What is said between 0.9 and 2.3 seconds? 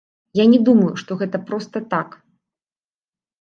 што гэта проста так.